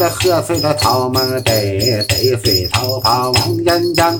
[0.00, 4.18] 的喝碎了草们得得碎逃跑王延江。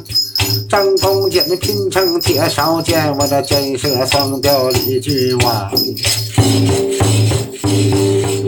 [0.69, 5.73] 张公瑾拼成铁烧剑，我的箭射双雕李君王。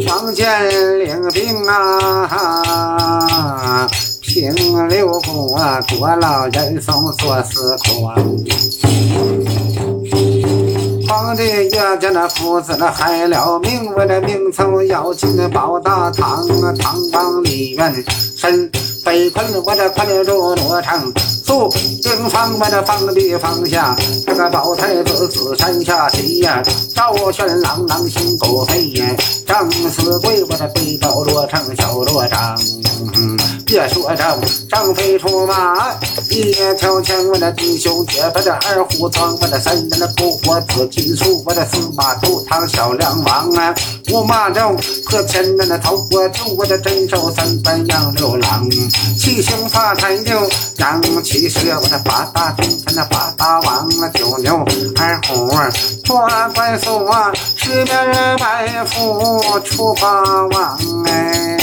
[0.08, 0.46] 王建
[0.98, 2.28] 领兵啊，
[4.20, 4.54] 平
[4.88, 5.58] 六国
[5.96, 8.12] 国老人送所司空。
[11.32, 18.04] 皇帝岳家那父子那害了命，我的命曾要进那宝大堂啊，堂房里面
[18.36, 18.70] 身
[19.02, 21.10] 被困，我的困住罗成。
[21.42, 21.70] 宿
[22.02, 26.62] 兵方把那放地方下，这个宝太子子山下起呀，
[26.94, 32.54] 赵玄郎狼心狗肺呀，张四贵我的背到罗成小罗章。
[33.88, 34.38] 说张
[34.70, 35.94] 张飞出马，
[36.30, 43.74] 一条枪我的弟兄结把这二虎闯，我的三人的篝火紫金树，我的司马头堂小梁王啊，
[44.10, 44.76] 五马六
[45.06, 48.68] 和千人的头火柱，我的镇守三班杨六郎，
[49.18, 54.64] 七星发财牛，杨七蛇我的八大金臣的八大王啊，九牛
[54.96, 55.50] 二虎
[56.04, 58.06] 抓怪兽啊，十面
[58.38, 61.61] 埋伏出八王哎。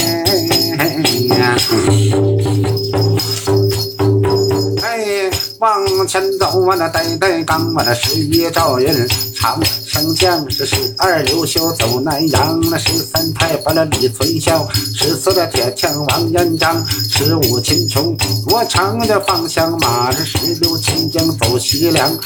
[4.82, 8.92] 哎，往前走，我那呆呆刚，我那十一赵云
[9.34, 18.16] 长生将是，十二刘秀走南阳，那十三太保了李存孝，十四的铁枪王元章，十五秦琼
[18.48, 22.18] 我长的方向马，这十六秦将走西凉，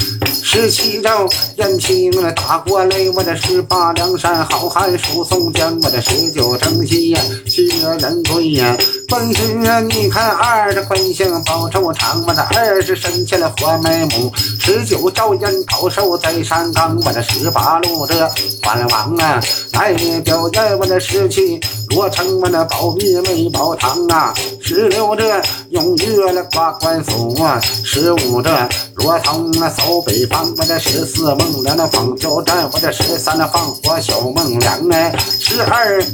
[0.42, 7.64] 十七赵延平那打过来，我的十八梁山好汉数宋江，我的十九征西呀，薛
[7.98, 8.76] 仁贵呀。
[9.08, 9.54] 本是
[9.88, 18.14] 你看二的本性报仇长，我的二是生下了活埋母，十九赵延高寿在山岗，我的十八路这
[18.62, 19.40] 关王啊，
[19.72, 19.92] 代
[20.24, 21.60] 表演我的十七
[21.94, 28.50] 我称，我的保密没保堂啊，十六这用月了挂官府啊，十五这
[28.96, 36.04] 罗通啊走北方，我的十四孟良的方交战，我的十三的放火小孟良哎，十二。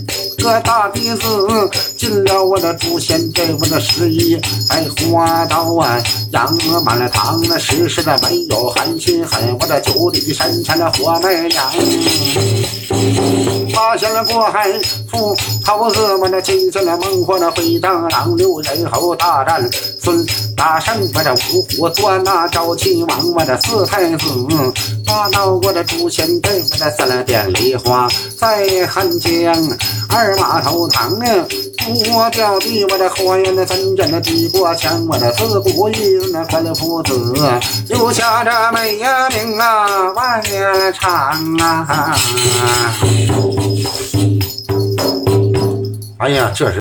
[0.41, 4.41] 个大弟子进了我的祖先给我的十一，
[4.71, 6.03] 哎，花刀啊，
[6.33, 6.51] 养
[6.83, 11.71] 满了堂，那时时的没有寒心狠，我的九里山前的火麦秧，
[13.75, 14.71] 发现了过海
[15.11, 19.69] 富桃子，我的进见了猛火的飞当狼，六人猴大战
[20.01, 20.25] 孙
[20.57, 24.27] 大圣，我的五虎捉拿赵秦王，我的四太子
[25.05, 29.31] 打到我的祖先给我的三殿梨花在汉江。
[30.13, 31.47] 二马头堂啊，
[32.13, 37.33] 我表弟我的火焰的真正的抵过枪，我的自古一那关父子
[37.89, 41.11] 留下这美名啊万年长
[41.59, 42.17] 啊！
[46.21, 46.79] 哎呀，这是。